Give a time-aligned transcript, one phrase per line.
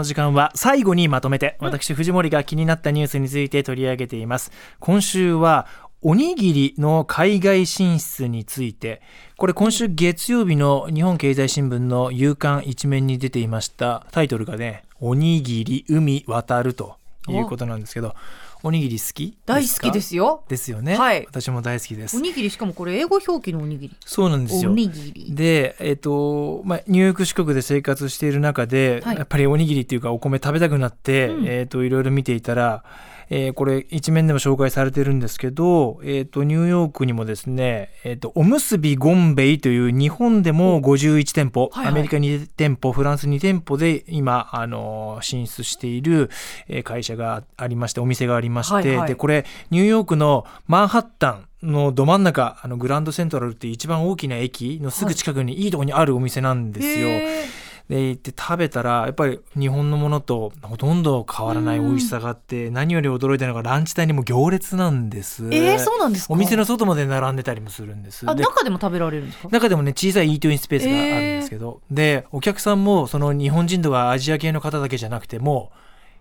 [0.00, 4.50] の時間は最後にまとめて私藤森が気になったニュースについて取り上げています。
[4.78, 5.66] 今週は
[6.02, 9.02] おにぎりの海外進出について。
[9.36, 14.06] これ今週月曜日の日本経済新聞の夕刊一面に出ていました。
[14.10, 16.96] タイトルがねおにぎり海渡ると
[17.28, 18.14] いうことなんですけど
[18.62, 20.44] おにぎり好き大好きですよ。
[20.48, 22.16] ですよね、はい、私も大好きです。
[22.16, 23.96] おにぎりしかもこれ英語表記のおにぎり。
[24.04, 24.70] そうなんですよ。
[24.70, 25.34] おにぎり。
[25.34, 32.84] でえっ、ー、とまあニューヨーク四国で生活している中で、はい、やっぱりおにぎりっていうかお米食べたくなって、うん、えっ、ー、といろいろ見ていたら
[33.30, 46.28] えー、これ一面でも紹介されてるんですけど、えーと、ニューヨークにもですね、えーと、おむすびゴンベイという日本でも51店舗、はいはい、アメリカ2店舗フランス2店舗で今あの進出している
[46.84, 55.68] 会社がありましてお店がありまして、はいはい、でこれニューヨークのマンハッタンのど真ん中あのグランドセントラルって一番大きな駅のすぐ近くにい。
[55.68, 57.08] いとこにあるお店なんですよ。
[57.08, 57.20] はい
[57.90, 65.44] で行って食べたらやっぱり日本のものとほとんど変わらない美味しさがあって、うん、何より驚いたのがランチ帯にも行列なんです。
[65.46, 68.30] えー、そうなんですお店の外まで並んでたりもするんです。
[68.30, 69.48] あ中でも食べられるんですか？
[69.48, 71.02] 中でもね小さいイートインスペースがあるん
[71.40, 75.72] ですけど、えー、でお客さんもその日本人とかアジア系の方だけじゃなくても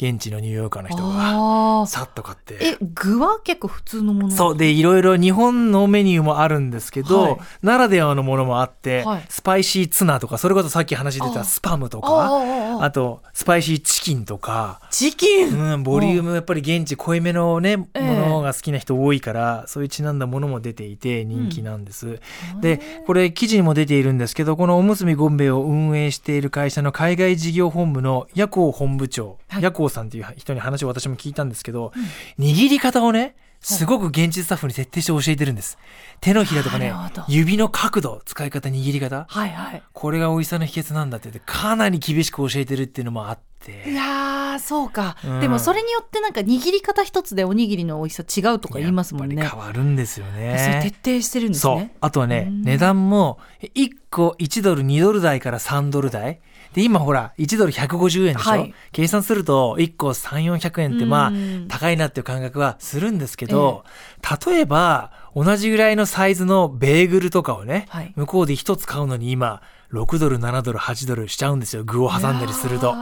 [0.00, 2.56] 現地のニューヨーカーの人がさっと買って。
[2.62, 4.30] え具は結構普通のもの？
[4.30, 4.56] そう。
[4.56, 14.82] でいろいろ日本のメニューもあるんですけど、はい、ならではのものもあって、はい、スパイシーツナとかそれこそさっき話出たスパムとかあとスパイシーチキンとか。
[14.90, 22.20] チキン、うん、ボリュームやっぱり現地濃いめのねものが好きな人多いから、そういうちなんだものも出ていて人気なんです、
[22.56, 31.92] うん、でこれ記事にも出ているんですけどこのおむすびゴンベを運営している会社の海外事業本部の夜行本部長、はい、夜行さんっていう人に話を私も聞いたんですけど、
[32.38, 35.78] うん、握り方をねすごく現地スタッフに徹底して教えてるんです。
[36.20, 36.92] 手のひらとかね、
[37.28, 39.26] 指の角度、使い方、握り方。
[39.28, 39.82] はいはい。
[39.92, 43.90] これが美味しさの秘訣なんだって言って、かなり厳しく教えてるっていうのもあって。
[43.90, 49.46] いやそうか、うん、でもそれによってなんか握り方一つでおにぎりの美味しさ違うとか言いますもんね。
[49.46, 50.80] 変わるんですよね。
[50.82, 51.94] 徹底してるんですね。
[52.00, 56.40] あとはね、値段も1個1ドル2ドル台から3ドル台。
[56.72, 61.32] で、今ほら、1ドル150円でしょ、はい、計算すると、1個3、400円ってまあ、
[61.68, 63.84] 高いなっていう感覚はするんですけど、
[64.22, 69.62] えー、例えば、同じぐらいのサイズのベーグルとかをね、はい、向こうで1つ買うのに今、
[69.92, 71.82] 6ドル、7ドル、8ドルしちゃうんですよ。
[71.84, 72.94] 具を挟んだりすると。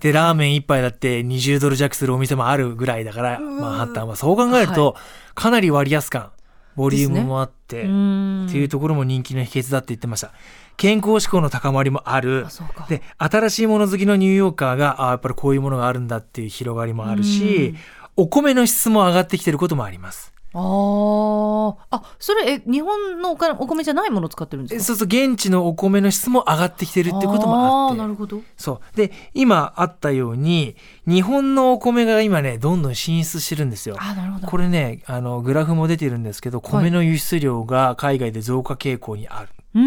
[0.00, 4.16] で、ラーメン1杯だって20ドル弱するお店もあるぐらいだから、マンハッタンは。
[4.16, 4.96] そう考えると、
[5.34, 6.30] かなり割安感、
[6.76, 10.32] ボリュームもあって、ね、っていうところも人気の秘訣だって言ってました。
[10.76, 12.46] 健康志向の高まりもある
[12.88, 17.74] で新しいもの好きのニューヨーカーがあやっぱりこういうものがあるんだっていう広がりもあるし、
[18.16, 20.32] お米の質も上がってきてることもあります。
[20.54, 24.84] ああそれえ日本のおお米じゃないものを使ってるんですか？
[24.84, 27.98] そうそう現地のお米の質も上がってきてるってこともあって。
[27.98, 28.40] なるほど。
[28.56, 28.96] そう。
[28.96, 30.74] で今あったように
[31.06, 33.96] 日本のお米が今ねどんどん進出してるんですよ。
[33.98, 34.46] あなるほど。
[34.46, 39.78] これねあのグラフも出てるんですけど米の輸出量が海外で増加傾向にある、って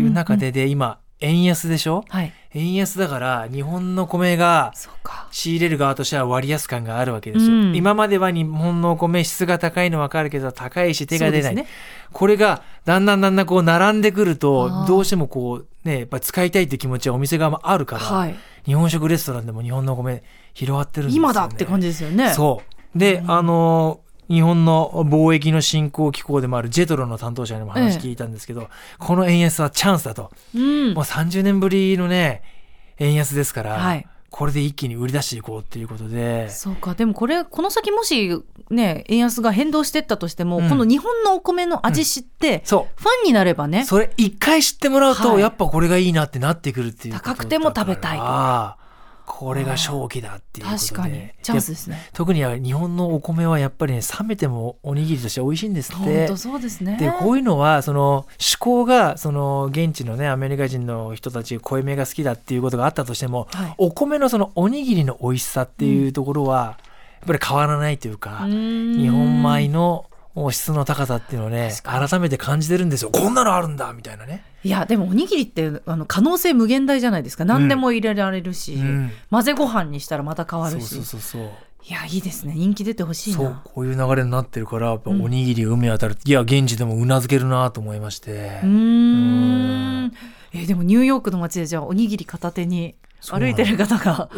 [0.00, 4.72] いう中でで今円安でしょ、はい、円安だから日本の米が
[5.34, 11.66] 仕入れる側としては割安感があるわけですよ、うん、今までは日本のお米質が高いの分かるけど高いし手が出ない、ね、
[12.12, 20.22] これがだんだんだんだんこう並んでくるとどうしてもこうねやっぱ使いたいって気持ちはお店側もあるから、はい、日本食レストランでも日本のお米
[20.52, 22.32] 広がってるんですよ、ね、今だって感じですよね。
[22.32, 22.62] そ
[22.94, 22.98] う。
[22.98, 28.68] で、うん、あの日本の貿易の振興機構でもあるジェトロの担当者にも話聞いたんですけど、ええ、
[29.00, 32.42] この円安はチャンスだと、うん、もう30年ぶりのね
[32.98, 34.06] 円安ですから、はい、
[34.36, 36.50] これで一気に売り出していこうっていうことで。
[36.50, 36.94] そうか。
[36.94, 43.00] でもこれこの先もしね円安が変動していったとしても、うん、この日本のお米の味知って、うん、そう。
[43.00, 43.84] ファンになればね。
[43.84, 48.84] それ一回知ってもらうと、はい、やっぱこれがいいなってなってくるっていう高くても食べたいと。
[49.26, 50.88] これが正気だっていうことで。
[50.88, 51.30] 確かに。
[51.42, 52.10] チャンスですね。
[52.12, 56.26] 特に日本のお米はやっぱりね冷めてもおにぎりとして美味しいんですって。
[56.26, 56.96] 本そうですね。
[56.98, 58.26] でこういうのはその思
[58.64, 66.78] 考がその現地のねアメリカ人の人たち濃いめが好きだっていうことがあったとしても、はい、お米のそのおにぎりの美味しさっていうところは、
[67.20, 70.06] やっぱり変わらないというか日本米の
[70.50, 73.10] 質の高さっていうのをね改めて感じてるんですよ。
[73.10, 74.42] こんなのあるんだみたいなね。
[74.64, 77.44] いやでもおにぎりってあの可能性無限大じゃないですか。
[77.44, 80.86] 何でも入れられるし、うん、混ぜご飯にしたらまた変わるし。
[80.86, 81.50] そうそうそうそう
[81.86, 82.54] いやいいですね。
[82.56, 83.62] 人気出てほしいな。
[83.64, 88.60] こういう流れになってるからやっぱおにぎり海当たる、うん、いや現地でもうなずけるなと思いまして。
[88.62, 90.12] うん。
[90.54, 92.94] えでもニューヨークの街でじゃあおにぎり片手に
[93.30, 94.28] 歩いてる方が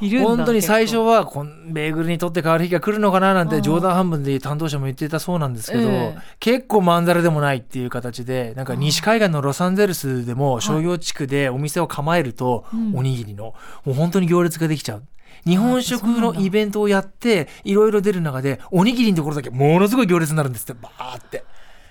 [0.00, 13.54] いるんだ本当に最初はこんベーグルにとって変わる日が来るのかななんて冗談半分で担当者も言ってたそうなんですけど、えー、結構まんざらでもないっていう形でなんか西海岸のロサンゼルスでも商業地区でお店を構えると、おにぎりの
[13.84, 15.02] もう本当に行列ができちゃう。
[15.46, 21.44] 日本食のイベントをやっていろいろ出る中でおにぎりのところだけものすごい行列になるんですってバーって。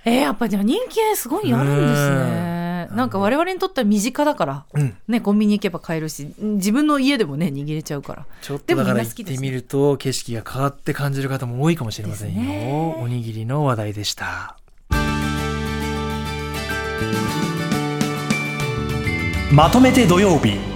[0.05, 2.89] えー、やっぱじゃあ人気すごいあるんですね。
[2.91, 8.25] なんか我々にとっては身近だから、うん、ねコンビニ行けば買えるし自分の家でもね握れちゃうから。
[8.41, 14.57] ちょっとだから行ってみると景色が変わって感じる方も多いかもしれませんよ、ね、おにぎりの話題でした。
[19.53, 20.72] まとめて土曜日